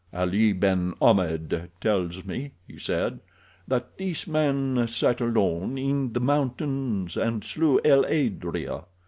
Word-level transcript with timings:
"Ali 0.11 0.51
ben 0.51 0.95
Ahmed 0.99 1.69
tells 1.79 2.25
me," 2.25 2.53
he 2.67 2.79
said, 2.79 3.19
"that 3.67 3.99
this 3.99 4.25
man 4.25 4.87
sat 4.87 5.21
alone 5.21 5.77
in 5.77 6.13
the 6.13 6.19
mountains 6.19 7.15
and 7.15 7.43
slew 7.43 7.79
el 7.85 8.03
adrea. 8.07 8.85